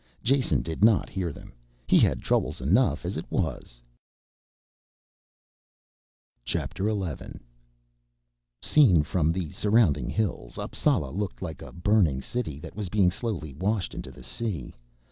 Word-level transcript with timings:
Jason 0.23 0.63
did 0.63 0.83
not 0.83 1.11
hear 1.11 1.31
them, 1.31 1.53
he 1.85 1.99
had 1.99 2.23
troubles 2.23 2.59
enough 2.59 3.05
as 3.05 3.17
it 3.17 3.25
was. 3.31 3.79
XI 6.43 6.63
Seen 8.63 9.03
from 9.03 9.31
the 9.31 9.51
surrounding 9.51 10.09
hills, 10.09 10.55
Appsala 10.57 11.11
looked 11.11 11.43
like 11.43 11.61
a 11.61 11.71
burning 11.71 12.19
city 12.19 12.59
that 12.61 12.75
was 12.75 12.89
being 12.89 13.11
slowly 13.11 13.53
washed 13.53 13.93
into 13.93 14.09
the 14.09 14.23
sea. 14.23 14.73